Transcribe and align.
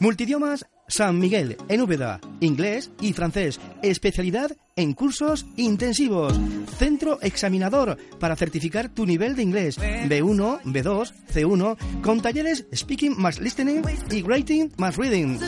Multidiomas 0.00 0.64
San 0.86 1.18
Miguel 1.18 1.56
en 1.68 1.82
Úbeda, 1.82 2.20
inglés 2.40 2.90
y 3.00 3.12
francés, 3.12 3.60
especialidad 3.82 4.56
en 4.76 4.94
cursos 4.94 5.44
intensivos. 5.56 6.38
Centro 6.78 7.18
examinador 7.20 7.98
para 8.18 8.36
certificar 8.36 8.88
tu 8.88 9.04
nivel 9.04 9.36
de 9.36 9.42
inglés 9.42 9.78
B1, 9.78 10.62
B2, 10.62 11.12
C1 11.32 12.02
con 12.02 12.22
talleres 12.22 12.64
Speaking 12.74 13.20
más 13.20 13.40
Listening 13.40 13.82
y 14.10 14.22
Writing 14.22 14.70
más 14.78 14.96
Reading. 14.96 15.38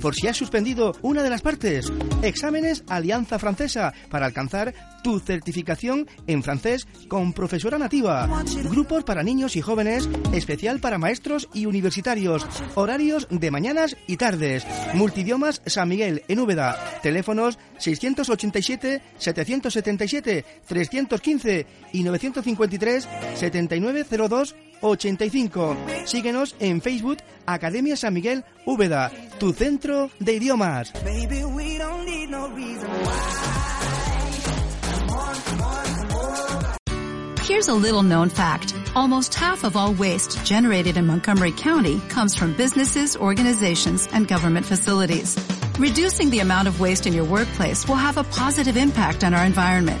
Por 0.00 0.14
si 0.14 0.28
has 0.28 0.36
suspendido 0.36 0.96
una 1.02 1.22
de 1.22 1.30
las 1.30 1.42
partes, 1.42 1.92
exámenes 2.22 2.84
Alianza 2.88 3.38
Francesa 3.38 3.92
para 4.08 4.26
alcanzar 4.26 4.72
tu 5.02 5.20
certificación 5.20 6.08
en 6.26 6.42
francés 6.42 6.86
con 7.08 7.32
profesora 7.32 7.78
nativa. 7.78 8.28
Grupos 8.64 9.04
para 9.04 9.22
niños 9.22 9.56
y 9.56 9.60
jóvenes, 9.60 10.08
especial 10.32 10.80
para 10.80 10.98
maestros 10.98 11.48
y 11.52 11.66
universitarios. 11.66 12.46
Horarios 12.74 13.28
de 13.30 13.50
mañanas 13.50 13.96
y 14.06 14.16
tardes. 14.16 14.66
Multidiomas 14.94 15.60
San 15.66 15.88
Miguel 15.88 16.22
en 16.28 16.40
Úbeda. 16.40 16.78
Teléfonos 17.02 17.58
687 17.78 19.02
777 19.18 20.44
315 20.66 21.66
y 21.92 22.02
953 22.02 23.08
7902 23.34 24.54
85. 24.80 25.76
Síguenos 26.06 26.54
en 26.60 26.80
Facebook 26.80 27.18
Academia 27.46 27.96
San 27.96 28.14
Miguel 28.14 28.44
Úbeda, 28.66 29.10
tu 29.38 29.52
centro 29.52 30.10
de 30.18 30.34
idiomas. 30.34 30.92
Here's 37.42 37.68
a 37.68 37.74
little 37.74 38.02
known 38.02 38.28
fact. 38.28 38.74
Almost 38.94 39.34
half 39.34 39.64
of 39.64 39.76
all 39.76 39.92
waste 39.92 40.44
generated 40.44 40.96
in 40.96 41.06
Montgomery 41.06 41.52
County 41.52 42.00
comes 42.08 42.36
from 42.36 42.54
businesses, 42.54 43.16
organizations, 43.16 44.08
and 44.12 44.28
government 44.28 44.66
facilities. 44.66 45.36
Reducing 45.78 46.30
the 46.30 46.40
amount 46.40 46.68
of 46.68 46.78
waste 46.80 47.06
in 47.06 47.12
your 47.12 47.24
workplace 47.24 47.88
will 47.88 47.96
have 47.96 48.18
a 48.18 48.24
positive 48.24 48.76
impact 48.76 49.24
on 49.24 49.34
our 49.34 49.44
environment. 49.44 50.00